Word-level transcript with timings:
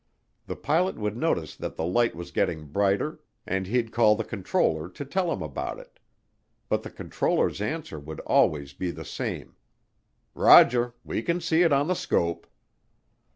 The 0.47 0.55
pilot 0.55 0.95
would 0.97 1.15
notice 1.15 1.55
that 1.55 1.75
the 1.75 1.85
light 1.85 2.15
was 2.15 2.31
getting 2.31 2.65
brighter, 2.65 3.19
and 3.45 3.67
he'd 3.67 3.91
call 3.91 4.15
the 4.15 4.23
controller 4.23 4.89
to 4.89 5.05
tell 5.05 5.31
him 5.31 5.43
about 5.43 5.77
it. 5.77 5.99
But 6.69 6.81
the 6.81 6.89
controller's 6.89 7.61
answer 7.61 7.99
would 7.99 8.19
always 8.21 8.73
be 8.73 8.89
the 8.89 9.05
same, 9.05 9.55
"Roger, 10.33 10.95
we 11.03 11.21
can 11.21 11.39
see 11.39 11.61
it 11.61 11.71
on 11.71 11.87
the 11.87 11.93
scope." 11.93 12.47